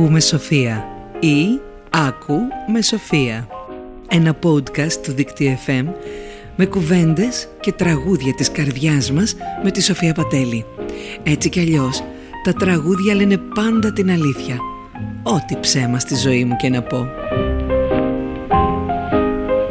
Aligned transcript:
Ακούμε 0.00 0.20
Σοφία 0.20 0.86
ή 1.20 1.60
Άκου 1.90 2.38
με 2.72 2.82
Σοφία. 2.82 3.48
Ένα 4.08 4.38
podcast 4.42 4.92
του 4.92 5.12
Δίκτυο 5.12 5.58
FM 5.66 5.86
με 6.56 6.66
κουβέντες 6.66 7.48
και 7.60 7.72
τραγούδια 7.72 8.34
της 8.34 8.50
καρδιάς 8.50 9.12
μας 9.12 9.36
με 9.62 9.70
τη 9.70 9.82
Σοφία 9.82 10.14
Πατέλη. 10.14 10.64
Έτσι 11.22 11.48
κι 11.48 11.60
αλλιώς 11.60 12.02
τα 12.44 12.52
τραγούδια 12.52 13.14
λένε 13.14 13.36
πάντα 13.36 13.92
την 13.92 14.10
αλήθεια. 14.10 14.56
Ό,τι 15.22 15.56
ψέμα 15.60 15.98
στη 15.98 16.16
ζωή 16.16 16.44
μου 16.44 16.56
και 16.56 16.68
να 16.68 16.82
πω. 16.82 17.06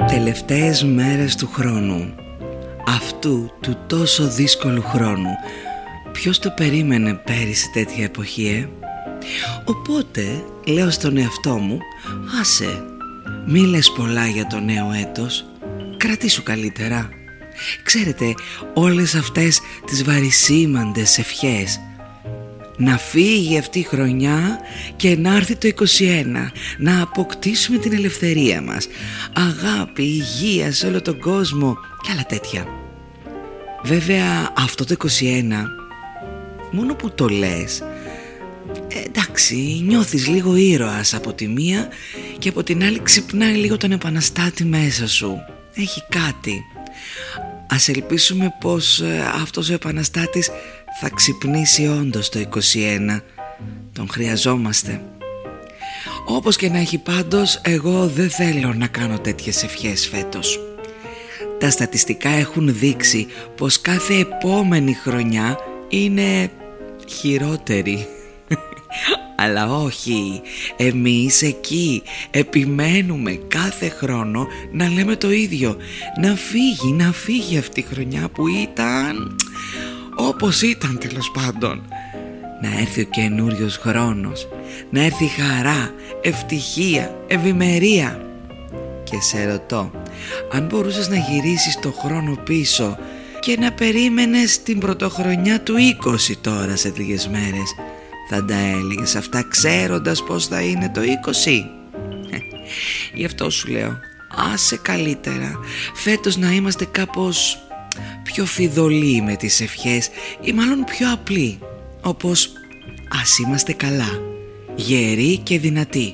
Τελευταίες 0.08 0.84
μέρες 0.84 1.36
του 1.36 1.48
χρόνου 1.48 2.14
Αυτού 2.88 3.52
του 3.60 3.78
τόσο 3.88 4.28
δύσκολου 4.28 4.82
χρόνου 4.82 5.30
Ποιος 6.12 6.40
το 6.40 6.50
περίμενε 6.50 7.14
πέρυσι 7.14 7.70
τέτοια 7.74 8.04
εποχή 8.04 8.48
ε; 8.48 8.89
Οπότε 9.66 10.44
λέω 10.68 10.90
στον 10.92 11.18
εαυτό 11.18 11.58
μου 11.58 11.80
Άσε 12.42 12.84
μη 13.46 13.60
λες 13.60 13.92
πολλά 13.92 14.28
για 14.28 14.48
το 14.48 14.60
νέο 14.60 14.92
έτος. 14.92 15.46
Κρατήσου 15.98 16.44
καλύτερα. 16.44 17.10
Ξέρετε 17.84 18.34
όλες 18.74 19.16
αυτές 19.16 19.60
τις 19.86 20.04
βαρισίμαντες 20.04 21.18
ευχές. 21.18 21.80
Να 22.78 22.98
φύγει 22.98 23.58
αυτή 23.58 23.80
η 23.80 23.84
χρονιά 23.84 24.60
και 24.96 25.16
να 25.18 25.36
έρθει 25.36 25.56
το 25.56 25.68
21 25.68 26.52
να 26.78 27.02
αποκτήσουμε 27.02 27.78
την 27.78 27.94
ελευθερία 27.94 28.62
μας. 28.62 28.88
Αγάπη, 29.34 30.04
υγεία 30.04 30.72
σε 30.72 30.88
όλο 30.88 31.02
τον 31.02 31.20
κόσμο 31.20 31.78
και 32.02 32.12
άλλα 32.12 32.26
τέτοια 32.26 32.80
βέβαια 33.84 34.54
αυτό 34.58 34.86
το 34.86 34.96
21 35.00 35.08
μόνο 36.72 36.96
που 36.96 37.12
το 37.12 37.28
λες 37.28 37.84
ε, 38.90 39.00
εντάξει 39.06 39.84
νιώθεις 39.88 40.28
λίγο 40.28 40.56
ήρωας 40.56 41.14
από 41.14 41.34
τη 41.34 41.48
μία 41.48 41.88
και 42.38 42.50
από 42.50 42.64
την 42.64 42.84
άλλη 42.84 43.02
ξυπνάει 43.02 43.56
λίγο 43.56 43.78
τον 43.78 43.92
επαναστάτη 43.92 44.66
μέσα 44.66 45.08
σου. 45.08 45.36
Έχει 45.74 46.04
κάτι. 46.10 46.62
Ας 47.70 47.88
ελπίσουμε 47.88 48.56
πως 48.60 49.00
ε, 49.00 49.32
αυτός 49.42 49.70
ο 49.70 49.74
επαναστάτης 49.74 50.50
θα 51.02 51.10
ξυπνήσει 51.10 51.88
όντως 51.88 52.30
το 52.30 52.40
21 52.40 53.22
Τον 53.94 54.10
χρειαζόμαστε. 54.10 55.02
Όπως 56.26 56.56
και 56.56 56.70
να 56.70 56.78
έχει 56.80 56.98
πάντως 56.98 57.62
εγώ 57.64 58.08
δεν 58.08 58.30
θέλω 58.30 58.74
να 58.74 58.88
κάνω 58.88 59.20
τέτοιες 59.20 59.64
ευχές 59.64 60.08
φέτος. 60.08 60.60
Τα 61.60 61.70
στατιστικά 61.70 62.30
έχουν 62.30 62.80
δείξει 62.80 63.28
πως 63.56 63.82
κάθε 63.82 64.14
επόμενη 64.14 64.94
χρονιά 64.94 65.58
είναι 65.88 66.52
χειρότερη 67.08 68.08
αλλά 69.36 69.72
όχι, 69.72 70.42
εμείς 70.78 71.42
εκεί 71.42 72.04
επιμένουμε 72.32 73.40
κάθε 73.48 73.90
χρόνο 73.90 74.48
να 74.72 74.90
λέμε 74.90 75.16
το 75.16 75.32
ίδιο. 75.32 75.78
Να 76.22 76.36
φύγει, 76.36 76.92
να 76.92 77.12
φύγει 77.12 77.58
αυτή 77.58 77.80
η 77.80 77.86
χρονιά 77.94 78.30
που 78.30 78.48
ήταν 78.48 79.36
όπως 80.16 80.62
ήταν 80.62 80.98
τέλος 81.00 81.32
πάντων. 81.32 81.84
Να 82.62 82.80
έρθει 82.80 83.02
ο 83.02 83.04
καινούριος 83.04 83.78
χρόνος 83.78 84.48
Να 84.90 85.04
έρθει 85.04 85.26
χαρά, 85.26 85.94
ευτυχία, 86.22 87.24
ευημερία. 87.28 88.24
Και 89.04 89.20
σε 89.20 89.46
ρωτώ 89.52 89.92
Αν 90.52 90.66
μπορούσες 90.66 91.10
να 91.10 91.16
γυρίσεις 91.16 91.80
το 91.80 91.92
χρόνο 91.92 92.38
πίσω 92.44 92.98
Και 93.40 93.58
να 93.60 93.72
περίμενες 93.72 94.64
την 94.64 94.80
πρωτοχρονιά 94.80 95.62
του 95.62 95.74
20 96.04 96.34
τώρα 96.42 96.76
σε 96.76 96.94
λίγες 96.98 97.28
μέρες 97.28 97.76
θα 98.30 98.46
τα 98.46 98.56
έλεγες 98.56 99.16
αυτά 99.16 99.44
ξέροντας 99.44 100.24
πως 100.24 100.48
θα 100.48 100.62
είναι 100.62 100.92
το 100.94 101.02
20 101.02 101.04
ε, 102.30 102.38
Γι' 103.14 103.26
αυτό 103.26 103.50
σου 103.50 103.68
λέω 103.72 103.98
άσε 104.54 104.78
καλύτερα. 104.82 105.60
Φέτος 105.94 106.38
να 106.38 106.52
είμαστε 106.52 106.86
κάπως 106.86 107.58
πιο 108.24 108.46
φιδωλοί 108.46 109.22
με 109.22 109.36
τις 109.36 109.62
ευχές 109.62 110.10
Ή 110.42 110.54
μάλλον 110.54 110.84
πιο 110.84 111.12
απλοί 111.14 111.60
Όπως 112.02 112.52
ας 113.22 113.38
είμαστε 113.38 113.74
καλά 113.74 114.22
Γεροί 114.76 115.38
και 115.38 115.60
δυνατοί. 115.60 116.14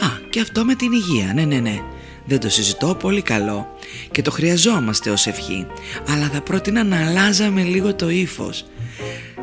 Α 0.00 0.08
και 0.30 0.40
αυτό 0.40 0.64
με 0.64 0.74
την 0.74 0.92
υγεία. 0.92 1.32
Ναι 1.34 1.44
ναι 1.44 1.58
ναι. 1.58 1.78
Δεν 2.24 2.40
το 2.40 2.48
συζητώ 2.48 2.94
πολύ 2.94 3.22
καλό 3.22 3.66
και 4.10 4.22
το 4.22 4.30
χρειαζόμαστε 4.30 5.10
ως 5.10 5.26
ευχή 5.26 5.66
αλλά 6.08 6.28
θα 6.28 6.40
πρότεινα 6.40 6.84
να 6.84 7.06
αλλάζαμε 7.06 7.62
λίγο 7.62 7.94
το 7.94 8.08
ύφος 8.10 8.64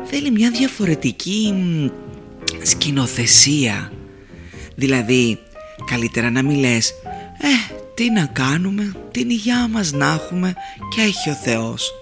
θέλει 0.06 0.30
μια 0.30 0.50
διαφορετική 0.50 1.54
σκηνοθεσία. 2.62 3.92
Δηλαδή 4.74 5.38
καλύτερα 5.90 6.30
να 6.30 6.42
μην 6.42 6.58
λες 6.58 6.90
Ε 7.40 7.74
τι 7.94 8.10
να 8.10 8.26
κάνουμε 8.26 8.92
την 9.10 9.30
υγειά 9.30 9.68
μας 9.68 9.92
να 9.92 10.12
έχουμε 10.12 10.54
και 10.94 11.00
έχει 11.00 11.30
ο 11.30 11.34
Θεός 11.34 11.92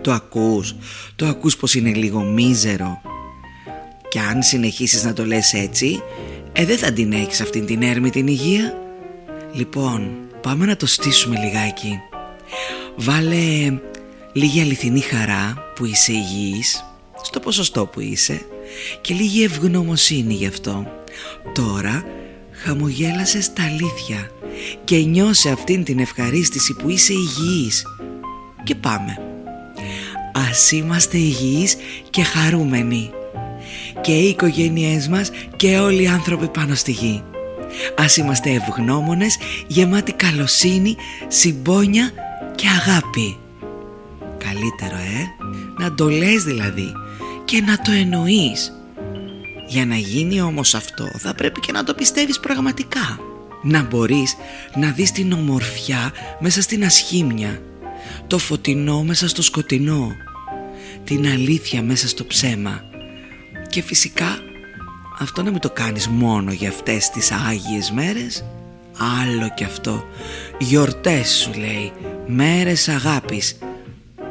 Το 0.00 0.12
ακούς, 0.12 0.74
το 1.16 1.26
ακούς 1.26 1.56
πως 1.56 1.74
είναι 1.74 1.92
λίγο 1.92 2.20
μίζερο. 2.20 3.00
Και 4.08 4.18
αν 4.18 4.42
συνεχίσεις 4.42 5.04
να 5.04 5.12
το 5.12 5.26
λες 5.26 5.52
έτσι 5.52 6.02
Ε 6.52 6.64
δεν 6.64 6.78
θα 6.78 6.92
την 6.92 7.12
έχεις 7.12 7.40
αυτήν 7.40 7.66
την 7.66 7.82
έρμη 7.82 8.10
την 8.10 8.26
υγεία. 8.26 8.78
Λοιπόν 9.52 10.10
πάμε 10.42 10.66
να 10.66 10.76
το 10.76 10.86
στήσουμε 10.86 11.38
λιγάκι. 11.38 12.00
Βάλε 12.96 13.78
λίγη 14.32 14.60
αληθινή 14.60 15.00
χαρά 15.00 15.54
που 15.74 15.84
είσαι 15.84 16.12
υγιής 16.12 16.84
στο 17.26 17.40
ποσοστό 17.40 17.86
που 17.86 18.00
είσαι 18.00 18.40
και 19.00 19.14
λίγη 19.14 19.44
ευγνωμοσύνη 19.44 20.34
γι' 20.34 20.46
αυτό. 20.46 20.86
Τώρα 21.54 22.04
χαμογέλασες 22.50 23.44
στα 23.44 23.62
αλήθεια 23.64 24.30
και 24.84 24.96
νιώσε 24.96 25.50
αυτήν 25.50 25.84
την 25.84 25.98
ευχαρίστηση 25.98 26.74
που 26.74 26.88
είσαι 26.88 27.12
υγιής. 27.12 27.84
Και 28.62 28.74
πάμε. 28.74 29.18
Ας 30.50 30.72
είμαστε 30.72 31.16
υγιείς 31.16 31.76
και 32.10 32.22
χαρούμενοι. 32.22 33.10
Και 34.00 34.12
οι 34.12 34.28
οικογένειές 34.28 35.08
μας 35.08 35.30
και 35.56 35.78
όλοι 35.78 36.02
οι 36.02 36.08
άνθρωποι 36.08 36.48
πάνω 36.48 36.74
στη 36.74 36.92
γη. 36.92 37.22
Ας 37.96 38.16
είμαστε 38.16 38.50
ευγνώμονες, 38.50 39.36
γεμάτοι 39.66 40.12
καλοσύνη, 40.12 40.96
συμπόνια 41.28 42.10
και 42.54 42.66
αγάπη. 42.68 43.38
Καλύτερο 44.38 44.96
ε, 44.96 45.44
να 45.78 45.94
το 45.94 46.08
λες 46.08 46.44
δηλαδή 46.44 46.92
και 47.46 47.60
να 47.60 47.78
το 47.78 47.90
εννοείς. 47.92 48.72
Για 49.68 49.86
να 49.86 49.96
γίνει 49.96 50.40
όμως 50.40 50.74
αυτό 50.74 51.08
θα 51.18 51.34
πρέπει 51.34 51.60
και 51.60 51.72
να 51.72 51.84
το 51.84 51.94
πιστεύεις 51.94 52.40
πραγματικά. 52.40 53.18
Να 53.62 53.82
μπορείς 53.82 54.36
να 54.76 54.90
δεις 54.90 55.12
την 55.12 55.32
ομορφιά 55.32 56.12
μέσα 56.40 56.62
στην 56.62 56.84
ασχήμια, 56.84 57.62
το 58.26 58.38
φωτεινό 58.38 59.02
μέσα 59.02 59.28
στο 59.28 59.42
σκοτεινό, 59.42 60.12
την 61.04 61.26
αλήθεια 61.26 61.82
μέσα 61.82 62.08
στο 62.08 62.24
ψέμα. 62.24 62.80
Και 63.68 63.82
φυσικά 63.82 64.38
αυτό 65.18 65.42
να 65.42 65.50
μην 65.50 65.60
το 65.60 65.70
κάνεις 65.70 66.08
μόνο 66.08 66.52
για 66.52 66.68
αυτές 66.68 67.10
τις 67.10 67.32
Άγιες 67.32 67.90
μέρες, 67.90 68.44
άλλο 69.22 69.52
και 69.54 69.64
αυτό. 69.64 70.04
Γιορτές 70.58 71.28
σου 71.28 71.50
λέει, 71.58 71.92
μέρες 72.26 72.88
αγάπης. 72.88 73.58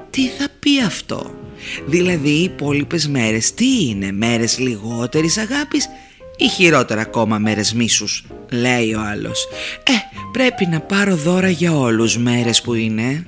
Τι 0.09 0.27
θα 0.27 0.47
πει 0.59 0.81
αυτό; 0.81 1.35
Δηλαδή 1.85 2.29
οι 2.29 2.43
υπόλοιπες 2.43 3.07
μέρες 3.07 3.53
τι 3.53 3.87
είναι 3.87 4.11
Μέρες 4.11 4.59
λιγότερης 4.59 5.37
αγάπης 5.37 5.89
ή 6.37 6.47
χειρότερα 6.47 7.01
ακόμα 7.01 7.37
μέρες 7.37 7.73
μίσους 7.73 8.25
Λέει 8.51 8.93
ο 8.93 9.01
άλλος. 9.01 9.47
Ε 9.83 9.91
πρέπει 10.31 10.65
να 10.65 10.79
πάρω 10.79 11.15
δώρα 11.15 11.49
για 11.49 11.77
όλους 11.77 12.17
μέρες 12.17 12.61
που 12.61 12.73
είναι. 12.73 13.25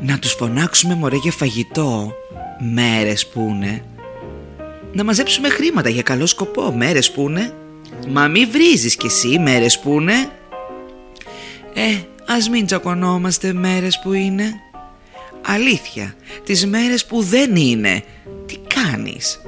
Να 0.00 0.18
τους 0.18 0.32
φωνάξουμε 0.32 0.94
μωρέ 0.94 1.16
για 1.16 1.32
φαγητό 1.32 2.14
Μέρες 2.74 3.26
που 3.26 3.46
είναι. 3.50 3.84
Να 4.92 5.04
μαζέψουμε 5.04 5.48
χρήματα 5.48 5.88
για 5.88 6.02
καλό 6.02 6.26
σκοπό 6.26 6.72
Μέρες 6.72 7.10
που 7.10 7.28
είναι. 7.28 7.54
Μα 8.08 8.28
μη 8.28 8.44
βρίζεις 8.44 8.96
κι 8.96 9.06
εσύ 9.06 9.38
μέρες 9.38 9.78
που 9.78 10.00
είναι. 10.00 10.30
Ε 11.74 11.98
ας 12.26 12.48
μην 12.48 12.66
τσακωνόμαστε 12.66 13.52
μέρες 13.52 14.00
που 14.02 14.12
είναι 14.12 14.52
Αλήθεια, 15.46 16.14
τις 16.44 16.66
μέρες 16.66 17.06
που 17.06 17.22
δεν 17.22 17.56
είναι 17.56 18.02
Τι 18.46 18.56
κάνεις; 18.74 19.40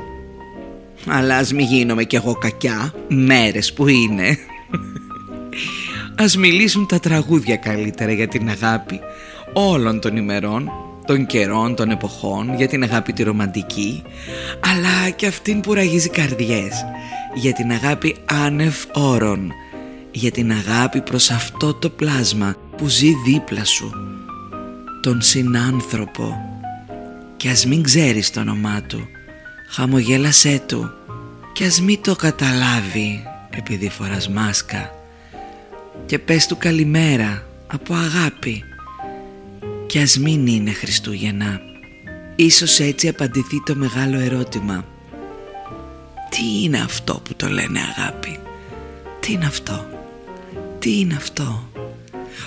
Αλλά 1.07 1.37
ας 1.37 1.53
μην 1.53 1.67
γίνομαι 1.67 2.05
κι 2.05 2.17
εγώ 2.17 2.35
κακιά 2.35 2.95
Μέρες 3.09 3.73
που 3.73 3.89
είναι. 3.89 4.39
Ας 6.19 6.37
μιλήσουν 6.37 6.87
τα 6.87 7.01
τραγούδια 7.01 7.57
καλύτερα 7.57 8.13
για 8.13 8.29
την 8.29 8.49
αγάπη 8.49 9.01
Όλων 9.53 10.01
των 10.01 10.17
ημερών 10.17 10.71
των 11.07 11.27
καιρών, 11.27 11.75
των 11.75 11.91
εποχών 11.91 12.55
Για 12.57 12.69
την 12.69 12.83
αγάπη 12.83 13.13
τη 13.13 13.23
ρομαντική 13.23 14.03
Αλλά 14.61 15.11
και 15.11 15.27
αυτήν 15.27 15.61
που 15.61 15.75
ραγίζει 15.75 16.09
καρδιές 16.09 16.85
Για 17.35 17.53
την 17.53 17.71
αγάπη 17.71 18.17
άνευ 18.25 18.77
όρων 18.93 19.53
Για 20.11 20.31
την 20.31 20.53
αγάπη 20.53 21.01
προς 21.01 21.31
αυτό 21.31 21.75
το 21.75 21.91
πλάσμα 21.91 22.55
που 22.77 22.89
ζει 22.89 23.13
δίπλα 23.27 23.65
σου 23.65 23.91
τον 25.07 25.23
συνάνθρωπο 25.23 26.37
και 27.37 27.49
ας 27.49 27.67
μην 27.67 27.83
ξέρεις 27.83 28.31
το 28.31 28.41
όνομά 28.41 28.83
του. 28.83 29.09
Χαμογέλασέ 29.71 30.63
του 30.67 30.91
Κι 31.53 31.65
ας 31.65 31.81
μην 31.81 32.03
το 32.03 32.17
καταλάβει 32.17 33.23
επειδή 33.51 33.89
φοράς 33.89 34.29
μάσκα. 34.29 34.95
Και 36.07 36.19
πες 36.19 36.47
του 36.47 36.57
καλημέρα 36.57 37.47
από 37.67 37.95
αγάπη 37.95 38.65
Κι 39.87 39.99
ας 39.99 40.19
μην 40.19 40.47
είναι 40.47 40.73
Χριστούγεννα. 40.73 41.61
Ίσως 42.37 42.79
έτσι 42.79 43.09
απαντηθεί 43.09 43.63
το 43.63 43.75
μεγάλο 43.75 44.19
ερώτημα. 44.19 44.85
Τι 46.29 46.63
είναι 46.63 46.79
αυτό 46.79 47.15
που 47.15 47.35
το 47.35 47.49
λένε 47.49 47.81
αγάπη; 47.97 48.39
Τι 49.21 49.33
είναι 49.33 49.47
αυτό; 49.47 49.87
Τι 50.79 50.99
είναι 50.99 51.15
αυτό 51.15 51.71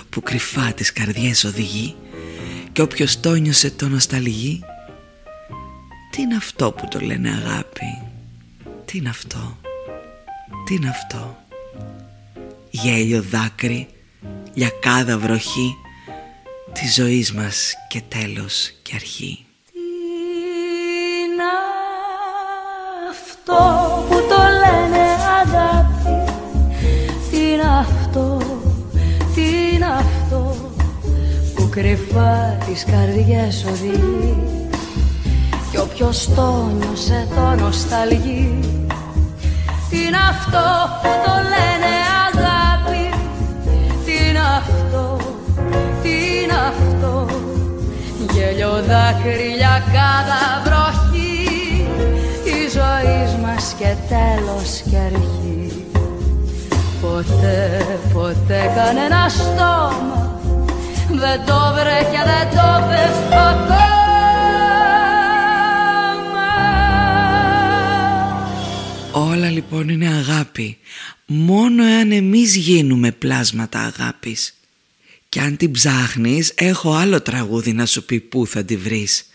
Που 0.10 0.22
κρυφά 0.22 0.74
τις 0.74 0.94
καρδιές 0.94 1.44
οδηγεί; 1.44 1.96
Και 2.80 2.86
όποιος 2.86 3.20
το 3.20 3.34
νιώσε 3.34 3.72
το 3.72 3.88
νοσταλγεί. 3.88 4.64
Τι 6.12 6.22
είναι 6.22 6.36
αυτό 6.36 6.72
που 6.72 6.88
το 6.88 7.00
λένε 7.00 7.30
αγάπη; 7.30 8.02
Τι 8.86 8.98
είναι 8.98 9.10
αυτό; 9.10 9.58
Τι 10.66 10.74
είναι 10.74 10.90
αυτό; 10.90 11.38
Γέλιο 12.70 13.22
δάκρυ 13.22 13.88
Λιακάδα 14.54 15.18
βροχή 15.18 15.76
Της 16.74 16.94
ζωής 16.94 17.34
μας 17.34 17.74
και 17.88 18.02
τέλος 18.08 18.72
και 18.82 18.92
αρχή. 18.96 19.46
Αυτό 23.12 23.58
που 24.10 24.16
το 24.16 24.38
λένε 24.38 25.06
αγάπη; 25.42 26.32
Τι 27.32 27.38
είναι 27.38 27.78
αυτό, 27.80 28.49
κρυφά 31.80 32.58
τις 32.66 32.86
καρδιές 32.86 33.66
οδηγεί 33.70 34.38
Κι 35.72 35.78
όποιος 35.78 36.30
το 36.36 36.72
νιώσε 36.78 37.28
το 37.36 37.64
νοσταλγεί 37.64 38.60
Τι 39.90 39.98
είναι 39.98 40.18
αυτό 40.30 40.66
που 41.02 41.10
το 41.26 41.34
λένε 41.54 41.94
αγάπη 42.28 43.04
Τι 44.06 44.28
είναι 44.28 44.40
αυτό, 44.58 45.18
τι 46.02 46.10
είναι 46.10 46.58
αυτό 46.70 47.26
Γέλιο 48.34 48.72
δάκρυ 48.88 49.56
λιακάδα 49.58 50.42
βροχή 50.64 51.38
ζωής 52.72 53.36
μας 53.42 53.76
και 53.80 53.96
τέλος 54.10 54.82
και 54.90 54.98
αρχή. 54.98 55.86
Ποτέ, 57.02 57.86
ποτέ 58.14 58.72
κανένα 58.76 59.30
στόμα 59.30 60.39
δεν 61.20 61.46
το 61.46 61.74
βρε 61.74 62.00
και 62.12 62.22
δεν 62.30 62.50
το 62.50 62.88
πες 62.88 63.38
ακόμα. 63.38 63.78
Όλα 69.12 69.50
λοιπόν 69.50 69.90
είναι 69.90 70.08
αγάπη. 70.08 70.78
Μόνο 71.26 71.84
εάν 71.84 72.12
εμείς 72.12 72.56
γίνουμε 72.56 73.12
πλάσματα 73.12 73.80
αγάπης. 73.80 74.54
Και 75.30 75.40
αν 75.40 75.58
την 75.58 75.72
ψάχνεις 75.72 76.52
έχω 76.56 76.94
άλλο 76.94 77.22
τραγούδι 77.22 77.74
να 77.74 77.86
σου 77.86 78.06
πει 78.06 78.20
πού 78.20 78.48
θα 78.48 78.64
τη 78.64 78.78
βρεις. 78.78 79.30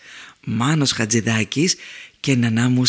Μάνος 0.45 0.91
Χατζηδάκης 0.91 1.75
και 2.19 2.35
να 2.35 2.69
μου 2.69 2.85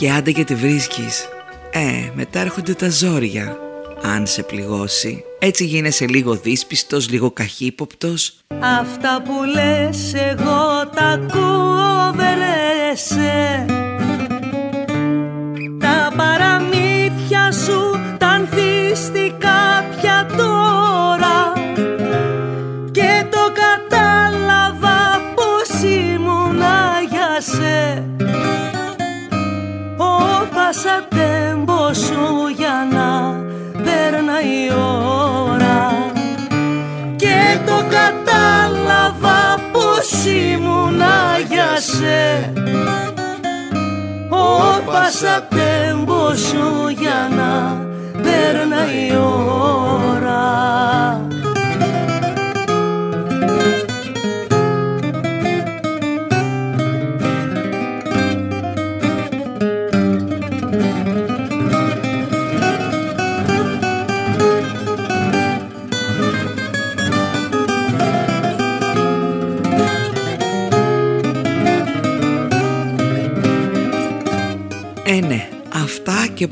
και 0.00 0.10
άντε 0.10 0.32
και 0.32 0.44
τη 0.44 0.54
βρίσκεις. 0.54 1.28
Ε, 1.70 2.10
μετά 2.14 2.40
έρχονται 2.40 2.74
τα 2.74 2.90
ζόρια. 2.90 3.56
Αν 4.02 4.26
σε 4.26 4.42
πληγώσει 4.42 5.24
Έτσι 5.38 5.64
γίνεσαι 5.64 6.06
λίγο 6.06 6.34
δύσπιστος, 6.34 7.10
λίγο 7.10 7.30
καχύποπτος. 7.30 8.34
Αυτά 8.80 9.22
που 9.24 9.32
λες 9.44 10.14
εγώ 10.14 10.90
τα 10.94 11.04
ακούω 11.04 11.90
πάσα 30.70 31.06
τέμπο 31.08 31.94
σου 31.94 32.48
για 32.56 32.88
να 32.92 33.40
περνάει 33.72 34.44
η 34.44 34.72
ώρα. 35.44 36.12
Και 37.16 37.58
το 37.66 37.84
κατάλαβα 37.96 39.60
πως 39.72 40.24
ήμουνα 40.24 41.38
για 41.50 41.76
σε 41.76 42.52
πάσα 44.86 45.46
τέμπο 45.48 46.34
σου 46.34 46.88
για 47.00 47.28
να 47.36 47.84
περνάει 48.22 49.06
η 49.06 49.16
ώρα 49.16 50.99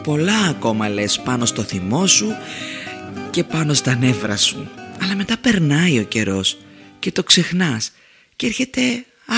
πολλά 0.09 0.49
ακόμα 0.49 0.89
λες 0.89 1.21
πάνω 1.21 1.47
στο 1.47 1.63
θυμό 1.63 2.07
σου 2.07 2.37
και 3.31 3.45
πάνω 3.45 3.75
στα 3.75 3.95
νεύρα 3.95 4.37
σου. 4.37 4.69
Αλλά 5.03 5.15
μετά 5.15 5.37
περνάει 5.39 5.99
ο 5.99 6.03
καιρός 6.03 6.59
και 6.99 7.13
το 7.13 7.23
ξεχνάς 7.23 7.91
και 8.37 8.47
έρχεται 8.47 8.81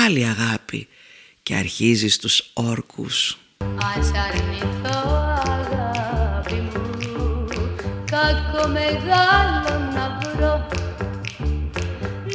άλλη 0.07 0.25
αγάπη 0.25 0.89
και 1.43 1.55
αρχίζεις 1.55 2.19
τους 2.19 2.51
όρκους. 2.53 3.39
Ας 3.97 4.11
αρνηθώ 4.27 5.11
αγάπη 5.45 6.55
μου 6.55 7.47
Κάκο 8.05 8.69
μεγάλο 8.69 9.91
να 9.95 10.19
βρω 10.21 10.67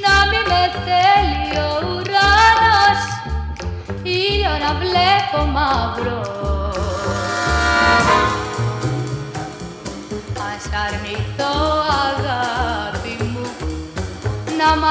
Να 0.03 0.15
μην 0.29 0.43
με 0.47 0.63
θέλει 0.85 1.63
ο 1.65 1.77
ουρανός 1.87 3.01
Ήλιο 4.03 4.49
να 4.49 4.73
βλέπω 4.75 5.45
μαύρο 5.51 6.54
Ας 10.75 10.82
αρνηθώ 10.82 11.53
αγάπη 12.05 13.24
μου 13.24 13.46
να 14.58 14.75
μ' 14.75 14.84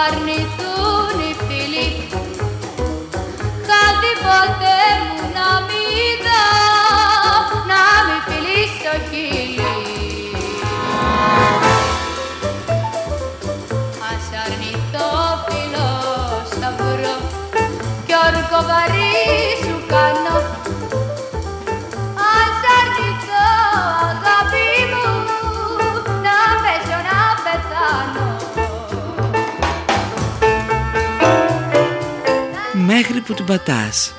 του 33.02 33.44
πατάς 33.44 34.14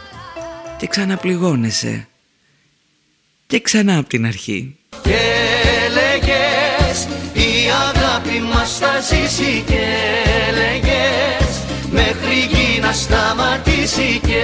και 0.77 0.87
ξαναπληγώνεσαι 0.87 2.07
και 3.47 3.59
ξανά 3.59 3.97
από 3.97 4.09
την 4.09 4.25
αρχή. 4.25 4.77
Και 5.01 5.21
λέγες 5.93 7.07
η 7.33 7.69
αγάπη 7.87 8.39
μας 8.53 8.77
θα 8.77 8.99
ζήσει 8.99 9.63
και 9.67 9.85
λέγες 10.53 11.59
μέχρι 11.89 12.35
γη 12.51 12.79
να 12.81 12.91
σταματήσει 12.91 14.19
και 14.27 14.43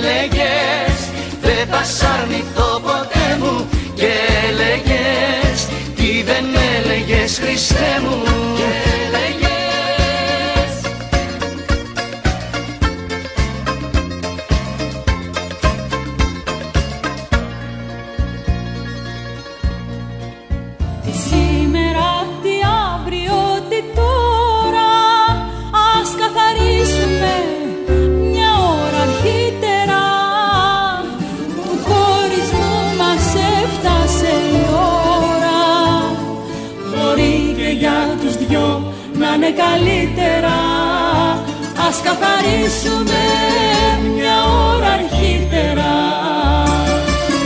λέγες 0.00 0.98
δεν 1.40 1.66
θα 1.70 1.84
σ' 1.84 2.02
αρνηθώ 2.02 2.80
ποτέ 2.80 3.36
μου 3.38 3.68
και 3.94 4.12
λέγες 4.56 5.66
τι 5.96 6.22
δεν 6.22 6.44
έλεγες 6.76 7.38
Χριστέ 7.38 8.00
μου 8.02 8.22
καλύτερα. 39.62 40.56
Ας 41.88 42.00
καθαρίσουμε 42.02 43.22
μια 44.14 44.36
ώρα 44.44 44.92
αρχίτερα. 44.92 45.92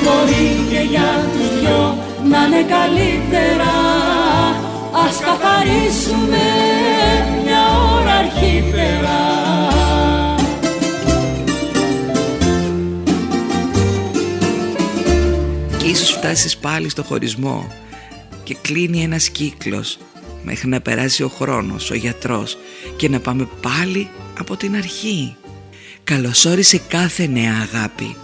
Μπορεί 0.03 0.67
και 0.71 0.81
για 0.91 1.27
τους 1.33 1.61
δυο 1.61 1.99
να 2.31 2.47
είναι 2.47 2.63
καλύτερα. 2.63 3.73
Ας 5.07 5.19
καθαρίσουμε 5.19 6.45
μια 7.45 7.63
ώρα 7.95 8.13
αρχίτερα. 8.13 9.21
Και 15.79 15.87
ίσως 15.87 16.11
φτάσεις 16.11 16.57
πάλι 16.57 16.89
στο 16.89 17.03
χωρισμό 17.03 17.67
και 18.45 18.57
κλείνει 18.63 19.03
ένας 19.03 19.29
κύκλος 19.29 19.99
μέχρι 20.43 20.69
να 20.69 20.81
περάσει 20.81 21.23
ο 21.23 21.29
χρόνος, 21.29 21.91
ο 21.91 21.95
γιατρός 21.95 22.57
και 22.97 23.09
να 23.09 23.21
πάμε 23.21 23.49
πάλι 23.63 24.09
από 24.39 24.57
την 24.57 24.77
αρχή. 24.77 25.37
Καλωσόρισε 26.05 26.79
κάθε 26.79 27.27
νέα 27.27 27.69
αγάπη 27.73 28.17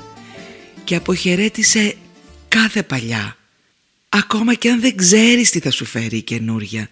και 0.84 0.94
αποχαιρέτησε 0.94 1.94
κάθε 2.48 2.82
παλιά. 2.82 3.36
Ακόμα 4.08 4.54
και 4.54 4.70
αν 4.70 4.80
δεν 4.80 4.96
ξέρεις 4.96 5.50
τι 5.50 5.58
θα 5.58 5.70
σου 5.70 5.84
φέρει 5.84 6.16
η 6.16 6.22
καινούρια. 6.22 6.88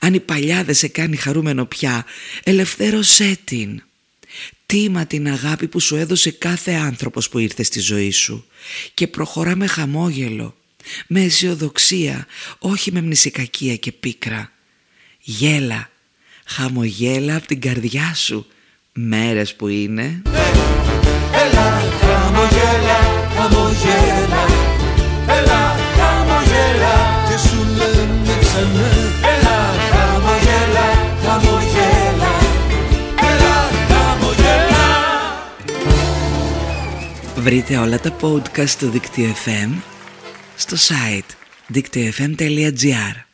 Αν 0.00 0.14
η 0.14 0.20
παλιά 0.20 0.64
δεν 0.64 0.74
σε 0.74 0.88
κάνει 0.88 1.16
χαρούμενο 1.16 1.64
πια, 1.64 2.04
ελευθέρωσέ 2.44 3.38
την. 3.44 3.82
Τίμα 4.66 5.06
την 5.06 5.28
αγάπη 5.28 5.68
που 5.68 5.80
σου 5.80 5.96
έδωσε 5.96 6.30
κάθε 6.30 6.72
άνθρωπος 6.72 7.28
που 7.28 7.38
ήρθε 7.38 7.62
στη 7.62 7.80
ζωή 7.80 8.10
σου 8.10 8.46
και 8.94 9.06
προχωρά 9.06 9.56
με 9.56 9.66
χαμόγελο, 9.66 10.56
με 11.06 11.22
αισιοδοξία, 11.22 12.26
όχι 12.58 12.92
με 12.92 13.00
μνησικακία 13.00 13.76
και 13.76 13.92
πίκρα. 13.92 14.52
Γέλα, 15.30 15.88
χαμογέλα 16.44 17.36
από 17.36 17.46
την 17.46 17.60
καρδιά 17.60 18.14
σου. 18.14 18.46
Μέρες 18.92 19.54
που 19.54 19.68
είναι. 19.68 20.22
Έλα, 21.32 21.82
χαμογέλα, 22.00 22.98
χαμογέλα. 23.36 24.44
Έλα, 25.26 25.76
χαμογέλα. 25.96 26.94
Και 27.28 27.48
σου 27.48 27.56
λένε 27.76 28.38
ξανά. 28.40 28.88
Έλα, 29.32 29.58
χαμογέλα, 29.90 30.86
χαμογέλα. 31.22 32.32
Έλα, 33.30 33.56
χαμογέλα. 33.88 34.86
Βρείτε 37.36 37.76
όλα 37.76 38.00
τα 38.00 38.16
podcast 38.20 38.70
του 38.70 38.88
Δίκτυο 38.90 39.34
FM 39.44 39.70
στο 40.56 40.76
site 40.76 41.30
δίκτυοfm.gr 41.74 43.27